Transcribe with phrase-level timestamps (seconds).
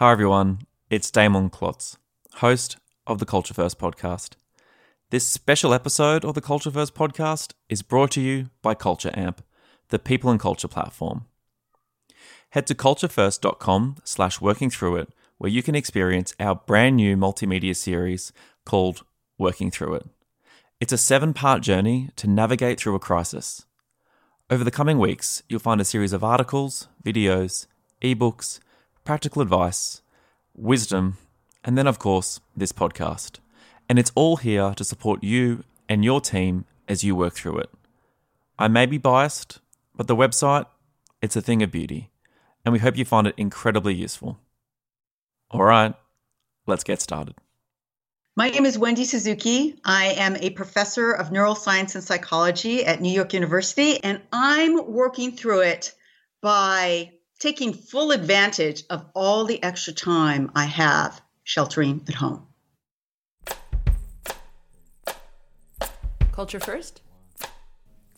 [0.00, 0.60] Hi, everyone.
[0.88, 1.98] It's Damon Klotz,
[2.36, 4.30] host of the Culture First podcast.
[5.10, 9.44] This special episode of the Culture First podcast is brought to you by Culture Amp,
[9.90, 11.26] the people and culture platform.
[12.48, 17.76] Head to culturefirst.com slash working through it, where you can experience our brand new multimedia
[17.76, 18.32] series
[18.64, 19.04] called
[19.36, 20.06] Working Through It.
[20.80, 23.66] It's a seven part journey to navigate through a crisis.
[24.48, 27.66] Over the coming weeks, you'll find a series of articles, videos,
[28.00, 28.60] ebooks,
[29.10, 30.02] practical advice,
[30.54, 31.16] wisdom,
[31.64, 33.40] and then, of course, this podcast.
[33.88, 37.70] And it's all here to support you and your team as you work through it.
[38.56, 39.58] I may be biased,
[39.96, 40.66] but the website,
[41.20, 42.10] it's a thing of beauty,
[42.64, 44.38] and we hope you find it incredibly useful.
[45.50, 45.92] All right,
[46.68, 47.34] let's get started.
[48.36, 49.74] My name is Wendy Suzuki.
[49.84, 55.32] I am a professor of neuroscience and psychology at New York University, and I'm working
[55.32, 55.94] through it
[56.40, 57.10] by
[57.40, 62.46] taking full advantage of all the extra time I have sheltering at home.
[66.32, 67.00] Culture first?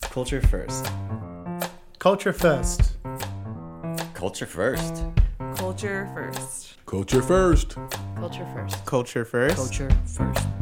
[0.01, 0.85] Culture first.
[1.99, 2.97] Culture first.
[4.13, 5.03] Culture first.
[5.55, 6.82] Culture first.
[6.93, 7.75] Culture first.
[8.15, 8.85] Culture first.
[8.85, 9.73] Culture first.
[9.73, 10.19] Culture first.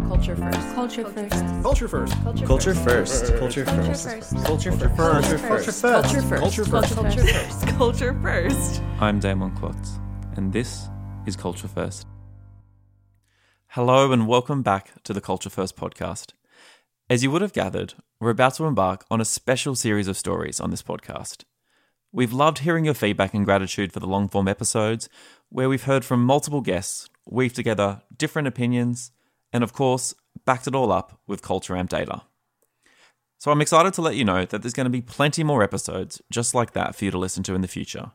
[0.08, 0.76] Culture first.
[0.76, 1.62] Culture first.
[1.62, 2.48] Culture first.
[2.48, 3.36] Culture first.
[3.36, 3.66] Culture first.
[3.66, 4.88] Culture first.
[4.96, 5.82] Culture first.
[5.82, 6.40] Culture first.
[6.40, 6.96] Culture first.
[6.96, 7.68] Culture first.
[7.68, 8.82] Culture first.
[9.02, 10.00] I'm Damon Klotz,
[10.38, 10.88] and this
[11.26, 12.08] is Culture First.
[13.68, 16.32] Hello, and welcome back to the Culture First podcast.
[17.09, 20.62] As you would have gathered, we're about to embark on a special series of stories
[20.62, 21.44] on this podcast.
[22.14, 25.08] We've loved hearing your feedback and gratitude for the long form episodes,
[25.52, 29.11] where we've heard from multiple guests, weave together different opinions,
[29.52, 32.21] and of course, backed it all up with Culture Amp data.
[33.38, 36.22] So I'm excited to let you know that there's going to be plenty more episodes
[36.31, 38.11] just like that for you to listen to in the future.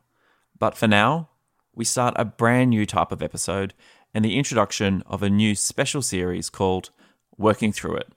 [0.59, 1.29] But for now,
[1.75, 3.75] we start a brand new type of episode
[4.15, 6.89] and the introduction of a new special series called
[7.37, 8.13] Working Through It,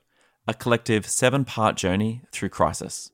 [0.48, 3.10] a collective seven part journey through crisis.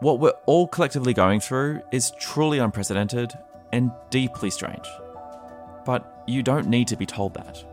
[0.00, 3.32] What we're all collectively going through is truly unprecedented
[3.72, 4.86] and deeply strange.
[5.84, 7.64] But you don't need to be told that.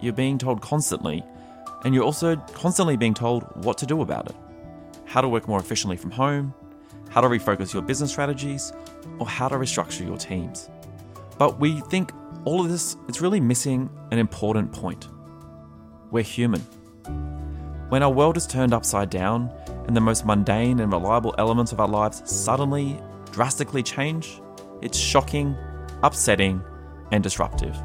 [0.00, 1.24] You're being told constantly,
[1.84, 4.36] and you're also constantly being told what to do about it
[5.06, 6.52] how to work more efficiently from home,
[7.10, 8.72] how to refocus your business strategies,
[9.20, 10.68] or how to restructure your teams.
[11.38, 12.10] But we think
[12.44, 15.08] all of this is really missing an important point.
[16.10, 16.60] We're human.
[17.90, 19.52] When our world is turned upside down
[19.86, 23.00] and the most mundane and reliable elements of our lives suddenly,
[23.30, 24.40] drastically change,
[24.82, 25.56] it's shocking,
[26.02, 26.62] upsetting,
[27.12, 27.76] and disruptive.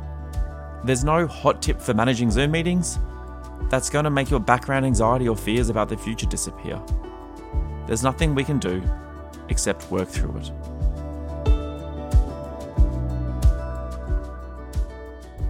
[0.83, 2.99] There's no hot tip for managing Zoom meetings
[3.69, 6.81] that's going to make your background anxiety or fears about the future disappear.
[7.85, 8.81] There's nothing we can do
[9.49, 10.51] except work through it.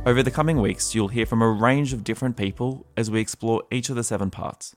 [0.06, 3.64] Over the coming weeks, you'll hear from a range of different people as we explore
[3.70, 4.76] each of the seven parts.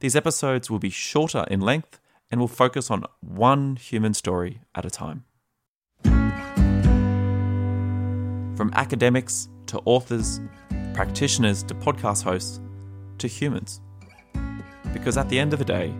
[0.00, 2.00] These episodes will be shorter in length
[2.30, 5.24] and will focus on one human story at a time.
[8.58, 10.40] From academics to authors,
[10.92, 12.60] practitioners to podcast hosts
[13.18, 13.80] to humans.
[14.92, 15.94] Because at the end of the day,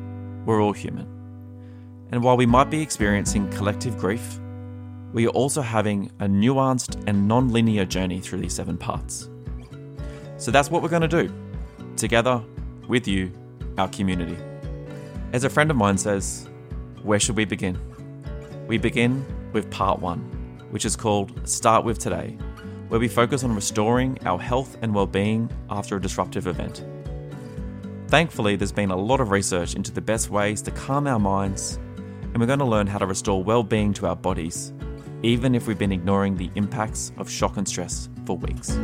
[0.44, 1.06] we're all human.
[2.10, 4.40] And while we might be experiencing collective grief,
[5.12, 9.30] we are also having a nuanced and non linear journey through these seven parts.
[10.36, 11.32] So that's what we're going to do,
[11.96, 12.42] together
[12.88, 13.30] with you,
[13.78, 14.36] our community.
[15.32, 16.48] As a friend of mine says,
[17.04, 17.78] where should we begin?
[18.66, 20.18] We begin with part one,
[20.72, 22.36] which is called Start With Today,
[22.88, 26.84] where we focus on restoring our health and well being after a disruptive event.
[28.08, 31.78] Thankfully, there's been a lot of research into the best ways to calm our minds,
[32.22, 34.72] and we're going to learn how to restore well being to our bodies
[35.22, 38.78] even if we've been ignoring the impacts of shock and stress for weeks.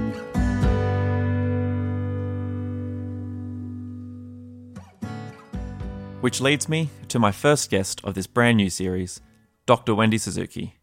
[6.20, 9.20] Which leads me to my first guest of this brand new series,
[9.66, 9.94] Dr.
[9.94, 10.78] Wendy Suzuki.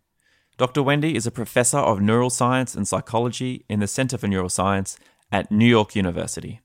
[0.57, 0.84] Dr.
[0.84, 4.98] Wendy is a professor of neuroscience and psychology in the Center for Neuroscience
[5.31, 6.62] at New York University.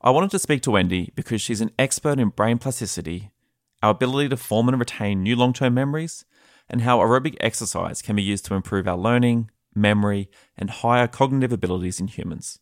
[0.00, 3.30] I wanted to speak to Wendy because she's an expert in brain plasticity,
[3.82, 6.24] our ability to form and retain new long term memories,
[6.70, 11.52] and how aerobic exercise can be used to improve our learning, memory, and higher cognitive
[11.52, 12.60] abilities in humans.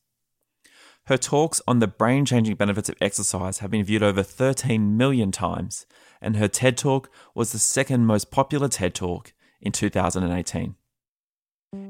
[1.07, 5.33] Her talks on the brain changing benefits of exercise have been viewed over 13 million
[5.33, 5.87] times,
[6.21, 10.75] and her TED Talk was the second most popular TED Talk in 2018.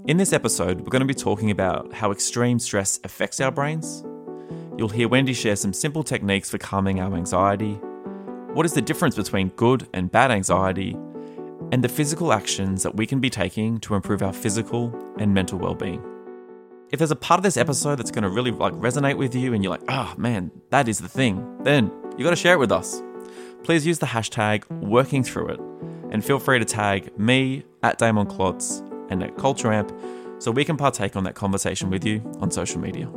[0.06, 4.04] In this episode, we're going to be talking about how extreme stress affects our brains.
[4.76, 7.74] You'll hear Wendy share some simple techniques for calming our anxiety.
[8.54, 10.96] What is the difference between good and bad anxiety?
[11.72, 15.58] and the physical actions that we can be taking to improve our physical and mental
[15.58, 16.04] well-being.
[16.90, 19.54] If there's a part of this episode that's going to really like resonate with you
[19.54, 22.58] and you're like, "Oh, man, that is the thing." Then you got to share it
[22.58, 23.00] with us.
[23.62, 25.60] Please use the hashtag working through it
[26.10, 29.92] and feel free to tag me at Damon Klotz and at Culture Amp
[30.38, 33.10] so we can partake on that conversation with you on social media.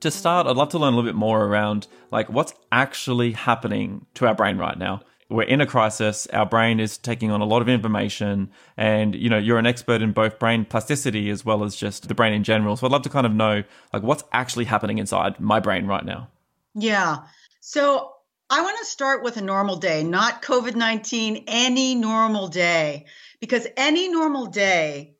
[0.00, 4.06] To start, I'd love to learn a little bit more around like what's actually happening
[4.14, 5.00] to our brain right now.
[5.30, 6.26] We're in a crisis.
[6.32, 10.00] Our brain is taking on a lot of information, and you know you're an expert
[10.00, 12.76] in both brain plasticity as well as just the brain in general.
[12.76, 16.04] So I'd love to kind of know like what's actually happening inside my brain right
[16.04, 16.28] now.
[16.74, 17.18] Yeah.
[17.60, 18.12] So
[18.50, 23.04] I want to start with a normal day, not COVID 19, any normal day,
[23.40, 25.16] because any normal day,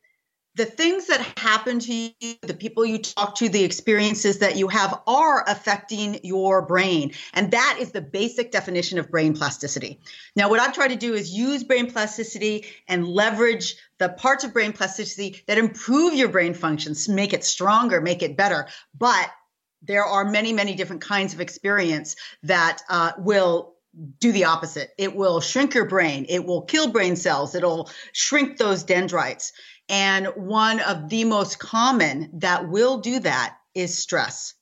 [0.55, 4.67] the things that happen to you, the people you talk to, the experiences that you
[4.69, 7.13] have are affecting your brain.
[7.35, 10.01] And that is the basic definition of brain plasticity.
[10.35, 14.55] Now, what I've tried to do is use brain plasticity and leverage the parts of
[14.55, 18.67] brain plasticity that improve your brain functions, make it stronger, make it better.
[18.99, 19.31] But
[19.83, 23.75] there are many, many different kinds of experience that uh, will
[24.21, 24.91] do the opposite.
[24.99, 26.27] It will shrink your brain.
[26.29, 27.55] It will kill brain cells.
[27.55, 29.53] It'll shrink those dendrites.
[29.89, 34.55] And one of the most common that will do that is stress.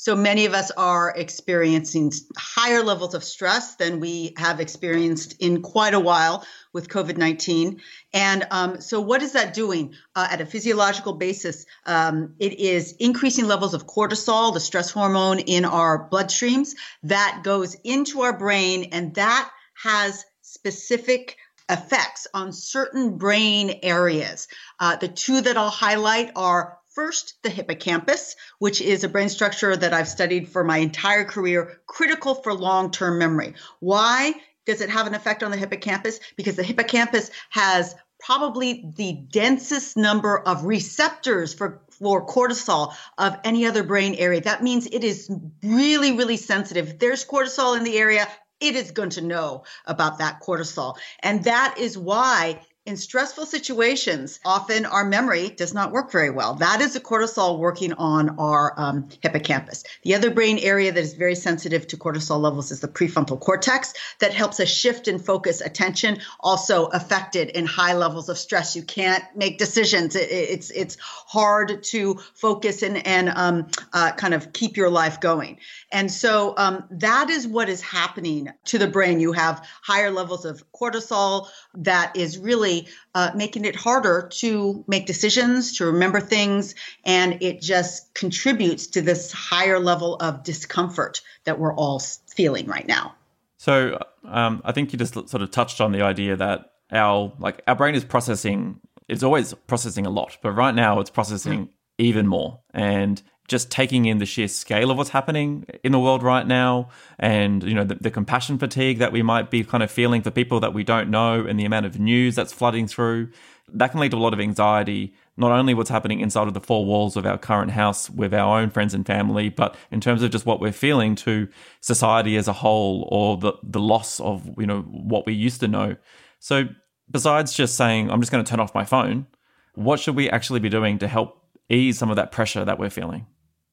[0.00, 5.60] So many of us are experiencing higher levels of stress than we have experienced in
[5.60, 7.80] quite a while with COVID 19.
[8.12, 11.66] And um, so, what is that doing uh, at a physiological basis?
[11.84, 17.74] Um, it is increasing levels of cortisol, the stress hormone in our bloodstreams, that goes
[17.82, 19.50] into our brain, and that
[19.82, 24.46] has specific effects on certain brain areas.
[24.78, 29.76] Uh, the two that I'll highlight are first the hippocampus, which is a brain structure
[29.76, 33.54] that I've studied for my entire career, critical for long term memory.
[33.78, 34.34] Why?
[34.66, 36.18] Does it have an effect on the hippocampus?
[36.36, 43.64] Because the hippocampus has probably the densest number of receptors for for cortisol of any
[43.64, 44.40] other brain area.
[44.40, 45.30] That means it is
[45.62, 46.88] really, really sensitive.
[46.88, 48.26] If there's cortisol in the area,
[48.60, 50.96] it is going to know about that cortisol.
[51.20, 56.54] And that is why in stressful situations, often our memory does not work very well.
[56.54, 59.84] That is the cortisol working on our um, hippocampus.
[60.04, 63.92] The other brain area that is very sensitive to cortisol levels is the prefrontal cortex
[64.20, 66.20] that helps us shift and focus attention.
[66.40, 68.74] Also affected in high levels of stress.
[68.74, 70.16] You can't make decisions.
[70.16, 75.20] It, it's it's hard to focus and and um, uh, kind of keep your life
[75.20, 75.58] going.
[75.92, 79.20] And so um, that is what is happening to the brain.
[79.20, 82.77] You have higher levels of cortisol that is really
[83.14, 89.02] uh, making it harder to make decisions, to remember things, and it just contributes to
[89.02, 93.14] this higher level of discomfort that we're all feeling right now.
[93.56, 97.62] So um, I think you just sort of touched on the idea that our like
[97.66, 98.80] our brain is processing.
[99.08, 101.70] It's always processing a lot, but right now it's processing.
[101.98, 106.22] Even more, and just taking in the sheer scale of what's happening in the world
[106.22, 109.90] right now and you know the, the, compassion fatigue that we might be kind of
[109.90, 113.28] feeling for people that we don't know and the amount of news that's flooding through
[113.72, 116.60] that can lead to a lot of anxiety not only what's happening inside of the
[116.60, 120.22] four walls of our current house with our own friends and family but in terms
[120.22, 121.48] of just what we're feeling to
[121.80, 125.68] society as a whole or the the loss of you know what we used to
[125.68, 125.96] know.
[126.38, 126.68] So
[127.10, 129.26] besides just saying i'm just going to turn off my phone
[129.74, 132.90] what should we actually be doing to help ease some of that pressure that we're
[132.90, 133.26] feeling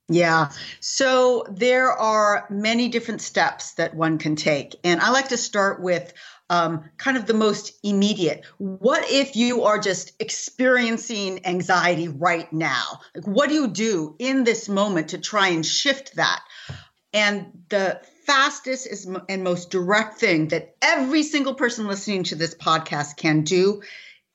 [0.08, 0.52] yeah.
[0.82, 4.76] So there are many different steps that one can take.
[4.84, 6.14] And I like to start with
[6.50, 8.46] um, kind of the most immediate.
[8.60, 13.00] What if you are just experiencing anxiety right now?
[13.16, 16.44] Like, what do you do in this moment to try and shift that?
[17.12, 22.54] And the fastest is, and most direct thing that every single person listening to this
[22.54, 23.82] podcast can do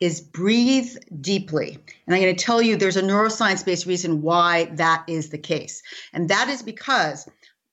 [0.01, 1.79] is breathe deeply.
[2.07, 5.39] And I'm going to tell you there's a neuroscience based reason why that is the
[5.39, 5.83] case.
[6.13, 7.29] And that is because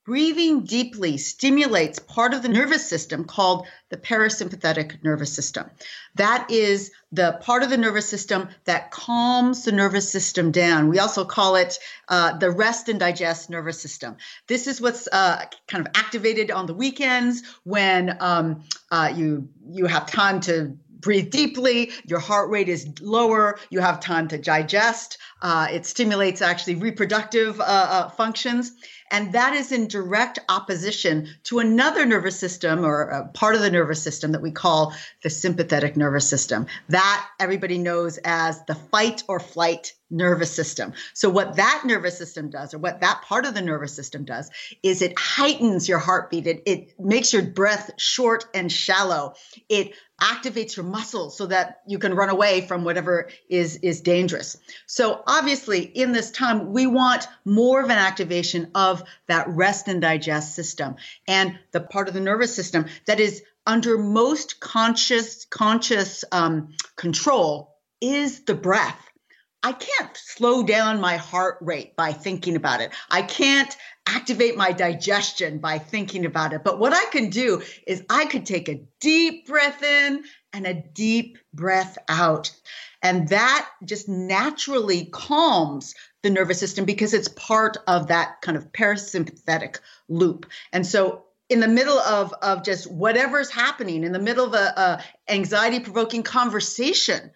[0.07, 5.69] breathing deeply stimulates part of the nervous system called the parasympathetic nervous system.
[6.15, 10.87] That is the part of the nervous system that calms the nervous system down.
[10.87, 14.15] We also call it uh, the rest and digest nervous system.
[14.47, 19.87] This is what's uh, kind of activated on the weekends when um, uh, you you
[19.87, 25.17] have time to breathe deeply, your heart rate is lower, you have time to digest.
[25.41, 28.71] Uh, it stimulates actually reproductive uh, uh, functions.
[29.11, 33.71] And that is in direct opposition to another nervous system or a part of the
[33.71, 36.67] nervous system that we call the sympathetic nervous system.
[36.89, 40.93] That everybody knows as the fight or flight nervous system.
[41.13, 44.49] So, what that nervous system does, or what that part of the nervous system does,
[44.83, 46.47] is it heightens your heartbeat.
[46.47, 49.33] It, it makes your breath short and shallow.
[49.69, 54.57] It activates your muscles so that you can run away from whatever is is dangerous.
[54.87, 60.01] So obviously in this time we want more of an activation of that rest and
[60.01, 60.95] digest system
[61.27, 67.75] and the part of the nervous system that is under most conscious conscious um, control
[68.01, 68.99] is the breath
[69.63, 72.91] I can't slow down my heart rate by thinking about it.
[73.09, 76.63] I can't activate my digestion by thinking about it.
[76.63, 80.23] But what I can do is I could take a deep breath in
[80.53, 82.51] and a deep breath out.
[83.01, 88.71] And that just naturally calms the nervous system because it's part of that kind of
[88.71, 90.45] parasympathetic loop.
[90.71, 94.57] And so in the middle of, of just whatever's happening, in the middle of a,
[94.57, 97.31] a anxiety provoking conversation,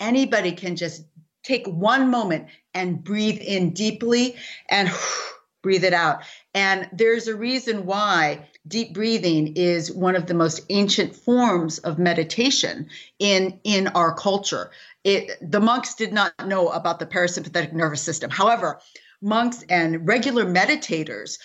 [0.00, 1.04] anybody can just
[1.44, 4.36] take one moment and breathe in deeply
[4.68, 4.90] and
[5.62, 6.22] breathe it out.
[6.52, 11.98] And there's a reason why deep breathing is one of the most ancient forms of
[11.98, 14.70] meditation in in our culture.
[15.04, 18.30] It the monks did not know about the parasympathetic nervous system.
[18.30, 18.80] However,
[19.22, 21.38] monks and regular meditators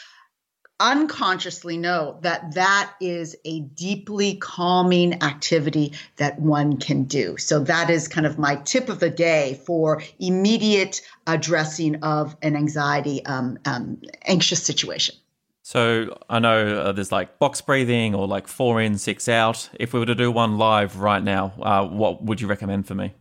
[0.80, 7.38] unconsciously know that that is a deeply calming activity that one can do.
[7.38, 12.56] So that is kind of my tip of the day for immediate addressing of an
[12.56, 15.16] anxiety, um, um, anxious situation.
[15.62, 19.70] So I know uh, there's like box breathing or like four in, six out.
[19.80, 22.96] If we were to do one live right now, uh, what would you recommend for
[22.96, 23.14] me?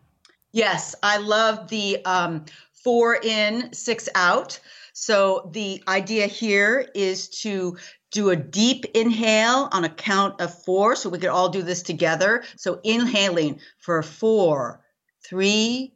[0.52, 4.60] Yes, I love the um, four in, six out.
[5.00, 7.78] So the idea here is to
[8.10, 10.96] do a deep inhale on a count of four.
[10.96, 12.42] So we could all do this together.
[12.56, 14.80] So inhaling for four,
[15.24, 15.94] three,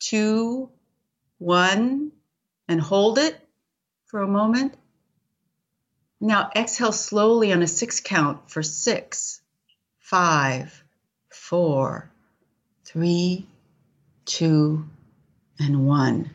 [0.00, 0.70] two,
[1.36, 2.10] one,
[2.66, 3.38] and hold it
[4.06, 4.74] for a moment.
[6.18, 9.42] Now exhale slowly on a six count for six,
[9.98, 10.82] five,
[11.28, 12.10] four,
[12.86, 13.46] three,
[14.24, 14.88] two,
[15.60, 16.30] and one.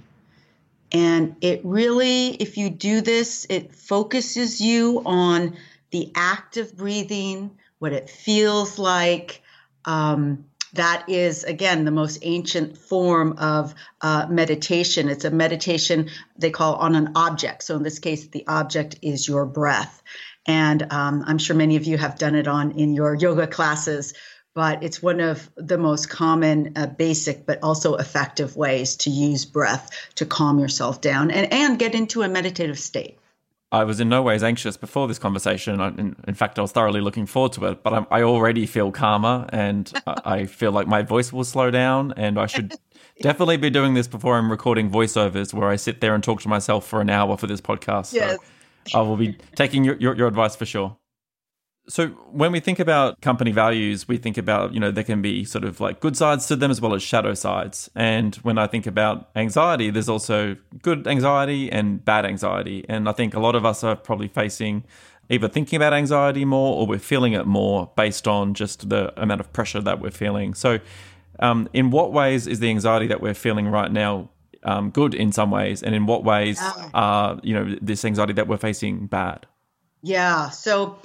[0.93, 5.57] And it really, if you do this, it focuses you on
[5.89, 9.41] the act of breathing, what it feels like.
[9.85, 15.09] Um, that is, again, the most ancient form of uh, meditation.
[15.09, 17.63] It's a meditation they call on an object.
[17.63, 20.01] So in this case, the object is your breath.
[20.45, 24.13] And um, I'm sure many of you have done it on in your yoga classes
[24.53, 29.45] but it's one of the most common, uh, basic, but also effective ways to use
[29.45, 33.17] breath to calm yourself down and, and get into a meditative state.
[33.71, 35.81] I was in no ways anxious before this conversation.
[35.81, 38.91] In, in fact, I was thoroughly looking forward to it, but I'm, i already feel
[38.91, 42.13] calmer and I feel like my voice will slow down.
[42.15, 42.75] And I should
[43.21, 46.49] definitely be doing this before I'm recording voiceovers where I sit there and talk to
[46.49, 48.13] myself for an hour for this podcast.
[48.13, 48.37] Yes.
[48.89, 50.95] So I will be taking your, your, your advice for sure.
[51.87, 55.43] So when we think about company values, we think about, you know, there can be
[55.43, 57.89] sort of like good sides to them as well as shadow sides.
[57.93, 62.85] And when I think about anxiety, there's also good anxiety and bad anxiety.
[62.87, 64.85] And I think a lot of us are probably facing
[65.29, 69.41] either thinking about anxiety more or we're feeling it more based on just the amount
[69.41, 70.53] of pressure that we're feeling.
[70.53, 70.79] So
[71.39, 74.29] um, in what ways is the anxiety that we're feeling right now
[74.63, 75.83] um, good in some ways?
[75.83, 76.59] And in what ways
[76.93, 79.45] are, you know, this anxiety that we're facing bad?
[80.01, 80.49] Yeah.
[80.49, 80.97] So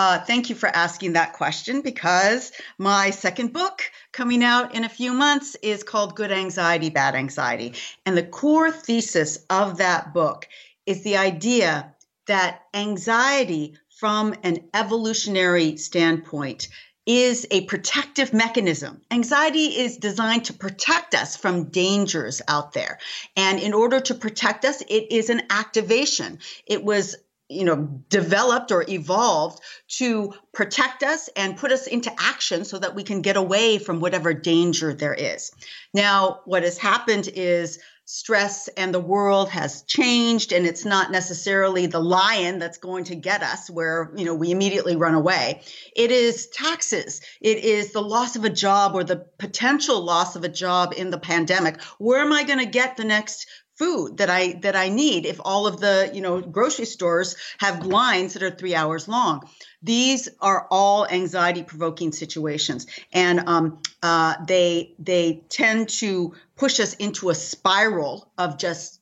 [0.00, 4.88] uh, thank you for asking that question because my second book coming out in a
[4.88, 7.74] few months is called Good Anxiety, Bad Anxiety.
[8.06, 10.48] And the core thesis of that book
[10.86, 11.94] is the idea
[12.28, 16.68] that anxiety, from an evolutionary standpoint,
[17.04, 19.02] is a protective mechanism.
[19.10, 22.98] Anxiety is designed to protect us from dangers out there.
[23.36, 26.38] And in order to protect us, it is an activation.
[26.64, 27.16] It was
[27.50, 32.94] you know developed or evolved to protect us and put us into action so that
[32.94, 35.50] we can get away from whatever danger there is.
[35.92, 41.86] Now what has happened is stress and the world has changed and it's not necessarily
[41.86, 45.62] the lion that's going to get us where you know we immediately run away.
[45.94, 47.20] It is taxes.
[47.40, 51.10] It is the loss of a job or the potential loss of a job in
[51.10, 51.80] the pandemic.
[51.98, 53.46] Where am i going to get the next
[53.80, 57.86] food that I that I need if all of the you know grocery stores have
[57.86, 59.48] lines that are three hours long.
[59.82, 66.92] These are all anxiety provoking situations, and um, uh, they they tend to push us
[66.94, 69.00] into a spiral of just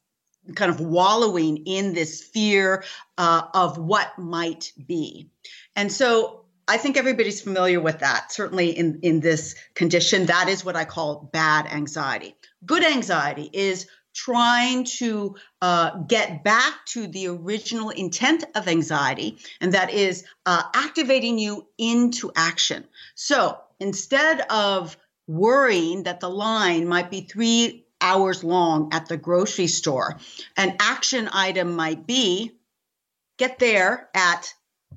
[0.54, 2.84] kind of wallowing in this fear
[3.18, 5.28] uh, of what might be,
[5.74, 6.44] and so.
[6.70, 8.30] I think everybody's familiar with that.
[8.30, 12.36] Certainly in, in this condition, that is what I call bad anxiety.
[12.66, 13.86] Good anxiety is
[14.18, 20.62] trying to uh, get back to the original intent of anxiety, and that is uh,
[20.74, 22.84] activating you into action.
[23.14, 24.96] So instead of
[25.28, 30.18] worrying that the line might be three hours long at the grocery store,
[30.56, 32.52] an action item might be
[33.36, 34.52] get there at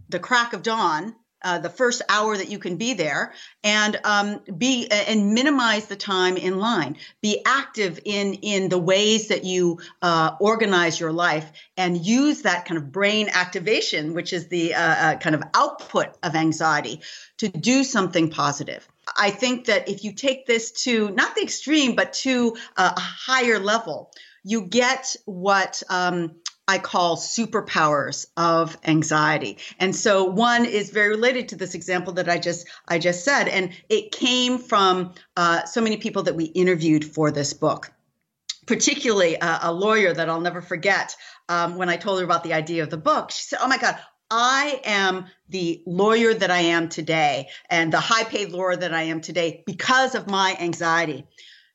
[0.09, 3.33] the crack of dawn uh, the first hour that you can be there
[3.63, 6.97] and um, be and minimize the time in line.
[7.21, 12.65] Be active in in the ways that you uh, organize your life and use that
[12.65, 17.01] kind of brain activation which is the uh, uh kind of output of anxiety
[17.37, 18.87] to do something positive.
[19.17, 23.59] I think that if you take this to not the extreme but to a higher
[23.59, 24.11] level
[24.43, 26.35] you get what um,
[26.71, 29.57] I call superpowers of anxiety.
[29.77, 33.49] And so one is very related to this example that I just I just said,
[33.49, 37.91] and it came from uh, so many people that we interviewed for this book.
[38.67, 41.13] Particularly a lawyer that I'll never forget.
[41.49, 43.77] Um, when I told her about the idea of the book, she said, "Oh my
[43.77, 43.97] God,
[44.29, 49.03] I am the lawyer that I am today and the high paid lawyer that I
[49.03, 51.27] am today because of my anxiety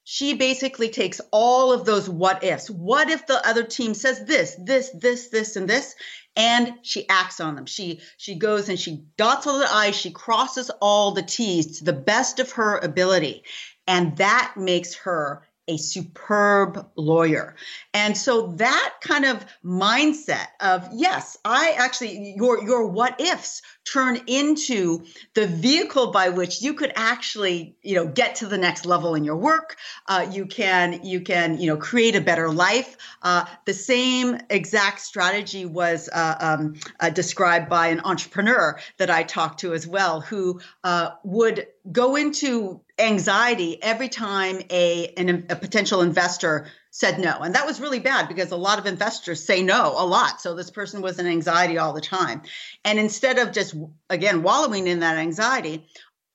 [0.08, 2.70] she basically takes all of those what ifs.
[2.70, 5.96] What if the other team says this, this, this, this, and this?
[6.36, 7.66] And she acts on them.
[7.66, 11.84] She she goes and she dots all the I's, she crosses all the T's to
[11.84, 13.42] the best of her ability.
[13.88, 17.56] And that makes her a superb lawyer.
[17.92, 24.20] And so that kind of mindset of yes, I actually your your what ifs turn
[24.26, 25.04] into
[25.34, 29.24] the vehicle by which you could actually you know get to the next level in
[29.24, 29.76] your work.
[30.06, 32.96] Uh, you can you can you know create a better life.
[33.22, 39.22] Uh, the same exact strategy was uh, um, uh, described by an entrepreneur that I
[39.22, 45.56] talked to as well, who uh, would go into anxiety every time a, an, a
[45.56, 47.40] potential investor said no.
[47.40, 50.40] And that was really bad because a lot of investors say no a lot.
[50.40, 52.42] So this person was in anxiety all the time.
[52.84, 53.74] And instead of just,
[54.08, 55.86] again, wallowing in that anxiety,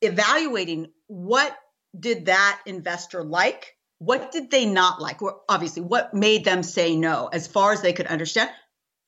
[0.01, 1.55] evaluating what
[1.99, 3.75] did that investor like?
[3.97, 5.21] What did they not like?
[5.21, 8.49] Or obviously, what made them say no as far as they could understand?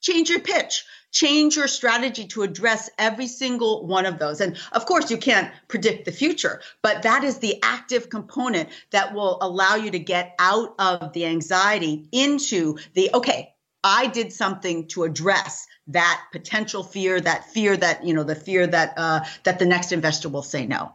[0.02, 4.42] Change your pitch change your strategy to address every single one of those.
[4.42, 9.14] And of course, you can't predict the future, but that is the active component that
[9.14, 14.88] will allow you to get out of the anxiety into the okay, I did something
[14.90, 19.60] to address that potential fear, that fear that you know, the fear that uh, that
[19.60, 20.94] the next investor will say no.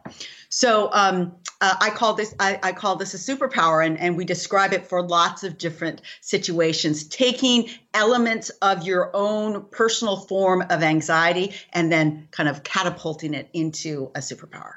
[0.49, 4.25] So um, uh, I call this I, I, call this a superpower, and, and we
[4.25, 7.03] describe it for lots of different situations.
[7.07, 13.49] Taking elements of your own personal form of anxiety and then kind of catapulting it
[13.53, 14.73] into a superpower.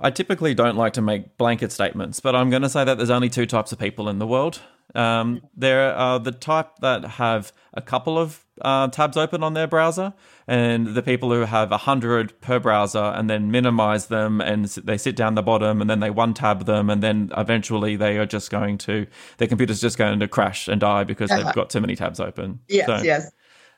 [0.00, 3.10] I typically don't like to make blanket statements, but I'm going to say that there's
[3.10, 4.60] only two types of people in the world.
[4.94, 9.66] Um, there are the type that have a couple of uh, tabs open on their
[9.66, 10.14] browser,
[10.46, 15.14] and the people who have 100 per browser and then minimize them and they sit
[15.14, 18.50] down the bottom and then they one tab them, and then eventually they are just
[18.50, 21.44] going to, their computer's just going to crash and die because uh-huh.
[21.44, 22.60] they've got too many tabs open.
[22.68, 23.30] Yes, so, yes.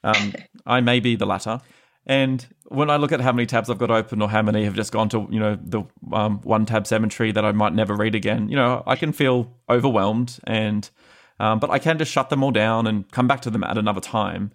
[0.05, 0.33] um,
[0.66, 1.61] I may be the latter.
[2.07, 4.75] And when I look at how many tabs I've got open or how many have
[4.75, 8.14] just gone to, you know, the um, one tab cemetery that I might never read
[8.14, 10.88] again, you know, I can feel overwhelmed and,
[11.40, 13.79] um, but I can just shut them all down and come back to them at
[13.79, 14.53] another time.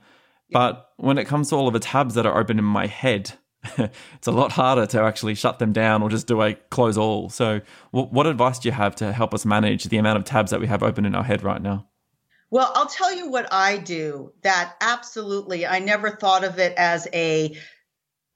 [0.51, 3.33] But when it comes to all of the tabs that are open in my head,
[3.77, 7.29] it's a lot harder to actually shut them down or just do a close all.
[7.29, 10.51] So, what, what advice do you have to help us manage the amount of tabs
[10.51, 11.87] that we have open in our head right now?
[12.51, 17.07] Well, I'll tell you what I do that absolutely, I never thought of it as
[17.11, 17.57] a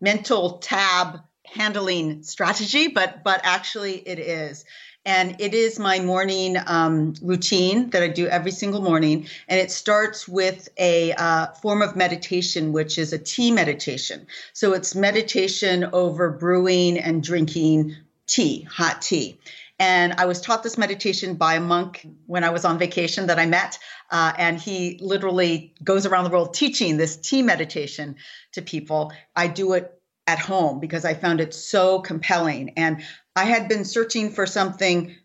[0.02, 4.66] mental tab handling strategy, but but actually it is.
[5.06, 9.28] And it is my morning um, routine that I do every single morning.
[9.48, 14.28] And it starts with a uh, form of meditation, which is a tea meditation.
[14.54, 17.96] So it's meditation over brewing and drinking
[18.28, 19.40] tea, hot tea.
[19.80, 23.40] And I was taught this meditation by a monk when I was on vacation that
[23.40, 23.80] I met.
[24.12, 28.18] Uh, and he literally goes around the world teaching this tea meditation
[28.52, 29.14] to people.
[29.38, 32.74] I do it at home because I found it so compelling.
[32.78, 33.02] And
[33.40, 35.16] I had been searching for something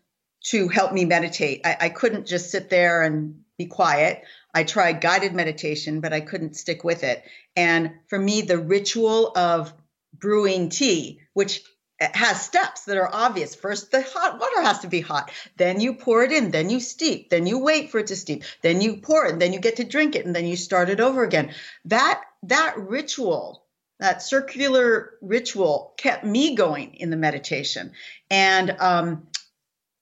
[0.45, 1.61] to help me meditate.
[1.65, 4.23] I, I couldn't just sit there and be quiet.
[4.53, 7.25] I tried guided meditation, but I couldn't stick with it.
[7.57, 9.73] And for me, the ritual of
[10.17, 11.61] brewing tea, which
[11.99, 13.53] has steps that are obvious.
[13.53, 15.29] First, the hot water has to be hot.
[15.57, 16.51] Then you pour it in.
[16.51, 17.29] Then you steep.
[17.29, 18.45] Then you wait for it to steep.
[18.61, 19.33] Then you pour it.
[19.33, 20.25] And then you get to drink it.
[20.25, 21.53] And then you start it over again.
[21.83, 23.64] That that ritual
[23.99, 27.91] that circular ritual kept me going in the meditation
[28.29, 29.27] and um,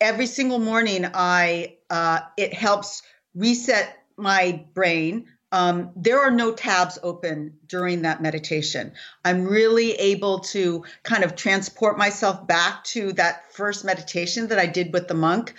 [0.01, 3.03] every single morning i uh, it helps
[3.35, 5.27] reset my brain.
[5.51, 8.93] Um, there are no tabs open during that meditation.
[9.23, 14.65] I'm really able to kind of transport myself back to that first meditation that I
[14.65, 15.53] did with the monk.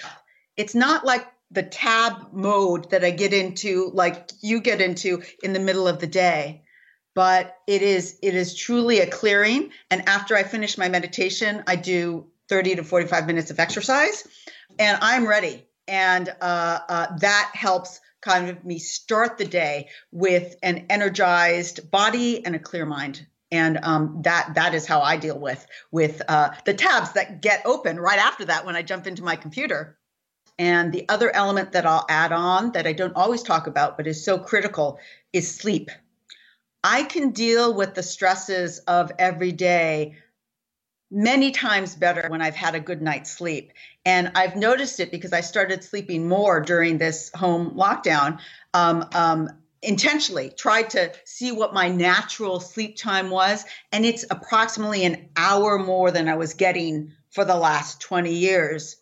[0.57, 5.53] It's not like the tab mode that I get into, like you get into in
[5.53, 6.64] the middle of the day
[7.15, 9.71] but it is it is truly a clearing.
[9.91, 14.27] And after i finish my meditation i do 30 to 45 minutes of exercise
[14.79, 15.67] and i'm ready.
[15.87, 22.45] And uh, uh, that helps kind of me start the day with an energized body
[22.45, 23.27] and a clear mind.
[23.53, 27.63] And um, that that is how i deal with with uh, the tabs that get
[27.65, 29.99] open right after that when i jump into my computer.
[30.57, 34.07] And the other element that i'll add on that i don't always talk about but
[34.07, 34.99] is so critical
[35.33, 35.91] is sleep
[36.85, 40.17] I can deal with the stresses of every day
[41.11, 43.73] many times better when I've had a good night's sleep.
[44.05, 48.39] And I've noticed it because I started sleeping more during this home lockdown.
[48.75, 49.49] Um, um,
[49.81, 55.79] intentionally tried to see what my natural sleep time was and it's approximately an hour
[55.79, 58.97] more than i was getting for the last 20 years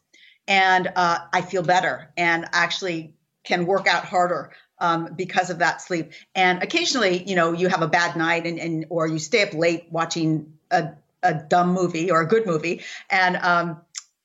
[0.48, 3.14] and uh, i feel better and actually
[3.44, 6.12] can work out harder um, because of that sleep.
[6.34, 9.54] And occasionally, you know, you have a bad night and, and or you stay up
[9.54, 10.90] late watching a,
[11.22, 13.80] a dumb movie or a good movie, and um,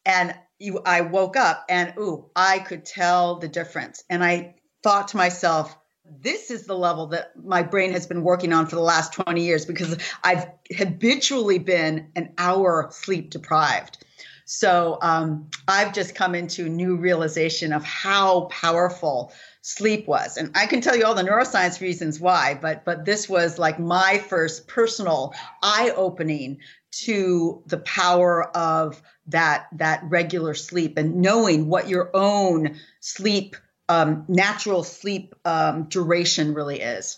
[0.05, 4.03] and you, I woke up and ooh, I could tell the difference.
[4.10, 5.77] And I thought to myself,
[6.21, 9.43] this is the level that my brain has been working on for the last 20
[9.43, 13.97] years because I've habitually been an hour sleep deprived.
[14.45, 19.33] So um, I've just come into new realization of how powerful
[19.67, 20.38] sleep was.
[20.38, 23.77] And i can tell you all the neuroscience reasons why but but this was like
[23.80, 26.60] my first personal eye opening
[27.03, 33.58] to the power of that that regular sleep and knowing what your own sleep
[33.89, 37.17] um, natural sleep um, duration really is.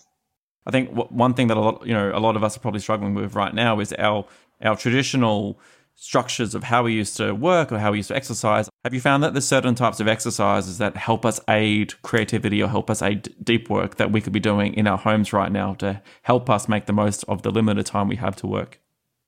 [0.66, 2.80] I think one thing that a lot you know a lot of us are probably
[2.80, 4.26] struggling with right now is our
[4.62, 5.60] our traditional
[6.00, 8.70] structures of how we used to work or how we used to exercise.
[8.86, 12.70] Have you found that there's certain types of exercises that help us aid creativity or
[12.70, 15.74] help us aid deep work that we could be doing in our homes right now
[15.76, 18.80] to help us make the most of the limited time we have to work?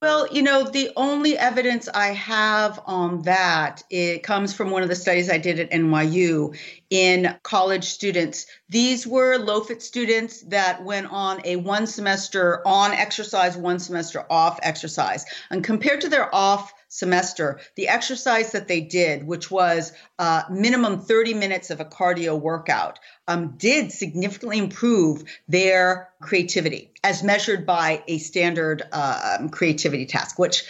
[0.02, 4.90] Well, you know, the only evidence I have on that it comes from one of
[4.90, 6.58] the studies I did at NYU
[6.90, 8.48] in college students.
[8.68, 14.60] These were low-fit students that went on a one semester on exercise, one semester off
[14.64, 15.24] exercise.
[15.52, 21.00] And compared to their off semester, the exercise that they did, which was uh, minimum
[21.00, 23.00] 30 minutes of a cardio workout,
[23.30, 30.66] um, did significantly improve their creativity as measured by a standard uh, creativity task, which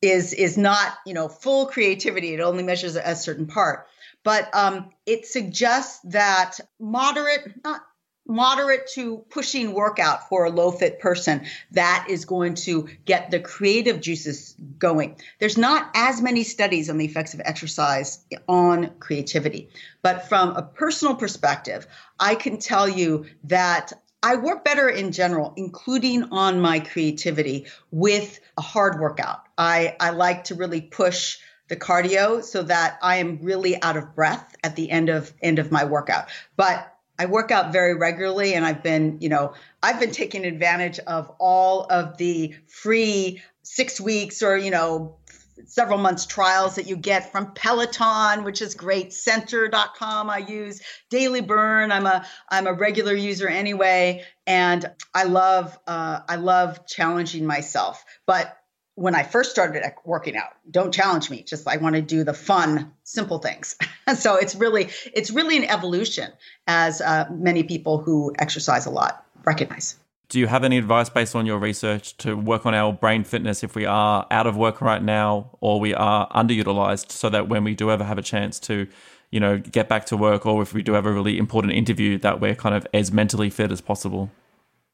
[0.00, 2.32] is is not you know full creativity.
[2.32, 3.86] It only measures a certain part.
[4.22, 7.82] But um, it suggests that moderate, not
[8.30, 13.40] moderate to pushing workout for a low fit person that is going to get the
[13.40, 15.16] creative juices going.
[15.40, 19.68] There's not as many studies on the effects of exercise on creativity,
[20.02, 21.86] but from a personal perspective,
[22.18, 28.38] I can tell you that I work better in general, including on my creativity with
[28.56, 29.46] a hard workout.
[29.56, 31.38] I, I like to really push
[31.68, 35.58] the cardio so that I am really out of breath at the end of end
[35.58, 36.28] of my workout.
[36.56, 39.52] But I work out very regularly and I've been, you know,
[39.82, 45.18] I've been taking advantage of all of the free six weeks or, you know,
[45.66, 49.10] several months trials that you get from Peloton, which is great.
[49.10, 50.80] Centr.com I use.
[51.10, 54.24] Daily Burn, I'm a I'm a regular user anyway.
[54.46, 58.02] And I love uh, I love challenging myself.
[58.26, 58.56] But
[59.00, 60.50] when I first started working out.
[60.70, 61.42] Don't challenge me.
[61.42, 63.76] Just I want to do the fun, simple things.
[64.18, 66.30] so it's really it's really an evolution,
[66.66, 69.96] as uh, many people who exercise a lot recognize.
[70.28, 73.64] Do you have any advice based on your research to work on our brain fitness
[73.64, 77.64] if we are out of work right now or we are underutilized, so that when
[77.64, 78.86] we do ever have a chance to,
[79.30, 82.18] you know, get back to work, or if we do have a really important interview,
[82.18, 84.30] that we're kind of as mentally fit as possible?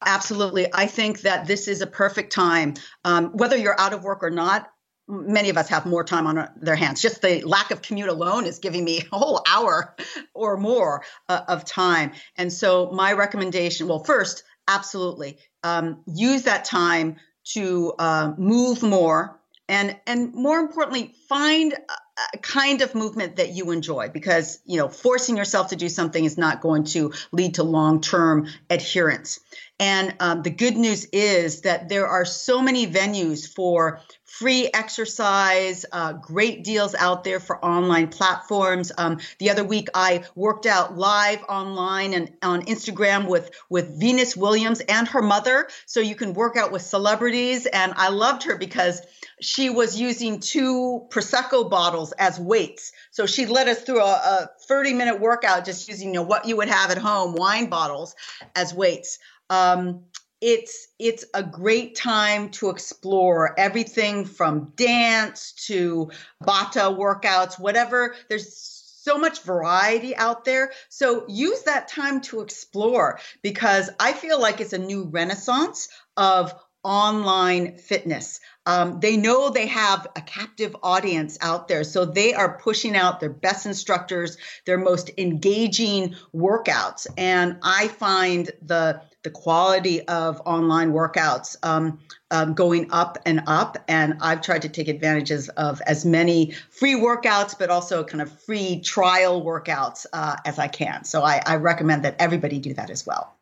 [0.04, 0.66] Absolutely.
[0.72, 2.74] I think that this is a perfect time.
[3.04, 4.70] Um, whether you're out of work or not,
[5.08, 7.00] many of us have more time on their hands.
[7.00, 9.96] Just the lack of commute alone is giving me a whole hour
[10.34, 12.12] or more uh, of time.
[12.36, 17.16] And so, my recommendation well, first, absolutely um, use that time
[17.52, 19.40] to uh, move more.
[19.68, 21.96] And, and more importantly, find a
[22.42, 26.38] kind of movement that you enjoy because you know forcing yourself to do something is
[26.38, 29.40] not going to lead to long-term adherence
[29.78, 35.84] and um, the good news is that there are so many venues for free exercise,
[35.92, 38.90] uh, great deals out there for online platforms.
[38.96, 44.36] Um, the other week, I worked out live online and on Instagram with with Venus
[44.36, 47.66] Williams and her mother, so you can work out with celebrities.
[47.66, 49.02] And I loved her because
[49.40, 52.92] she was using two prosecco bottles as weights.
[53.10, 56.46] So she led us through a, a 30 minute workout just using you know what
[56.46, 58.14] you would have at home, wine bottles
[58.54, 59.18] as weights.
[59.50, 60.04] Um,
[60.40, 68.14] it's it's a great time to explore everything from dance to bata workouts, whatever.
[68.28, 70.72] There's so much variety out there.
[70.88, 76.52] So use that time to explore because I feel like it's a new renaissance of
[76.86, 78.38] online fitness.
[78.64, 81.82] Um, they know they have a captive audience out there.
[81.82, 87.08] So they are pushing out their best instructors, their most engaging workouts.
[87.16, 91.98] And I find the the quality of online workouts um,
[92.30, 93.76] um, going up and up.
[93.88, 98.30] And I've tried to take advantages of as many free workouts, but also kind of
[98.42, 101.02] free trial workouts uh, as I can.
[101.02, 103.35] So I, I recommend that everybody do that as well.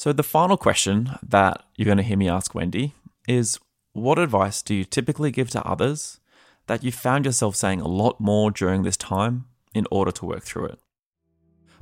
[0.00, 2.94] So, the final question that you're going to hear me ask Wendy
[3.28, 3.60] is
[3.92, 6.20] what advice do you typically give to others
[6.68, 10.42] that you found yourself saying a lot more during this time in order to work
[10.42, 10.78] through it?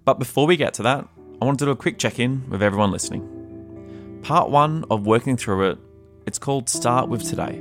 [0.05, 1.07] But before we get to that,
[1.41, 4.19] I want to do a quick check in with everyone listening.
[4.25, 5.79] Part one of working through it,
[6.27, 7.55] it's called Start with Today.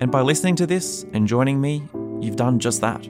[0.00, 1.84] And by listening to this and joining me,
[2.20, 3.08] you've done just that.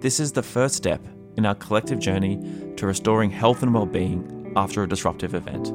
[0.00, 2.40] This is the first step in our collective journey
[2.76, 5.72] to restoring health and well-being after a disruptive event.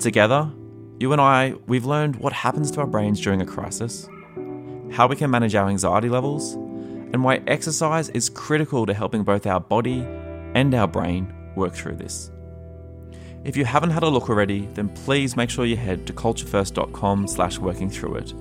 [0.00, 0.50] Together,
[0.98, 4.08] you and I, we've learned what happens to our brains during a crisis,
[4.92, 9.46] how we can manage our anxiety levels, and why exercise is critical to helping both
[9.46, 10.00] our body
[10.54, 12.30] and our brain work through this.
[13.44, 17.26] If you haven't had a look already, then please make sure you head to culturefirst.com
[17.26, 18.34] slash working through it.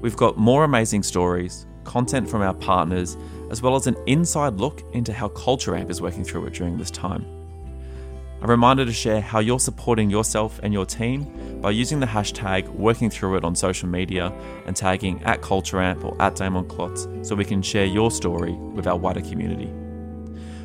[0.00, 3.16] We've got more amazing stories, content from our partners,
[3.50, 6.76] as well as an inside look into how Culture Amp is working through it during
[6.76, 7.39] this time.
[8.42, 12.66] A reminder to share how you're supporting yourself and your team by using the hashtag
[12.68, 14.32] working through it on social media
[14.64, 18.86] and tagging at CultureAmp or at Damon Klotz so we can share your story with
[18.86, 19.70] our wider community.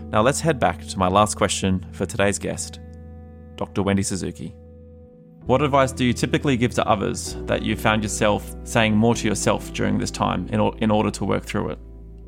[0.10, 2.80] Now let's head back to my last question for today's guest,
[3.58, 3.84] Dr.
[3.84, 4.56] Wendy Suzuki.
[5.46, 9.28] What advice do you typically give to others that you found yourself saying more to
[9.28, 11.80] yourself during this time in, in order to work through it?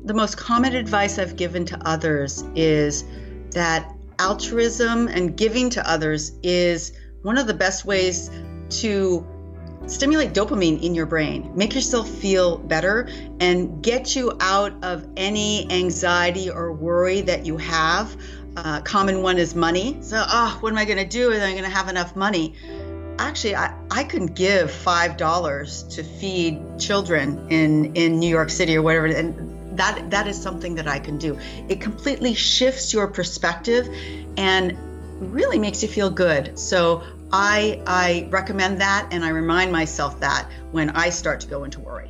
[0.04, 3.04] The most common advice I've given to others is
[3.52, 8.30] that altruism and giving to others is one of the best ways
[8.70, 9.26] to
[9.86, 13.08] stimulate dopamine in your brain, make yourself feel better,
[13.40, 18.16] and get you out of any anxiety or worry that you have.
[18.56, 19.96] Uh, common one is money.
[20.00, 21.32] So, oh, what am I going to do?
[21.32, 22.54] Am I going to have enough money?
[23.18, 28.76] Actually, I, I can give five dollars to feed children in in New York City
[28.76, 31.38] or whatever, and that that is something that I can do.
[31.68, 33.88] It completely shifts your perspective,
[34.36, 34.76] and
[35.20, 36.58] really makes you feel good.
[36.58, 41.64] So I, I recommend that and I remind myself that when I start to go
[41.64, 42.07] into worry.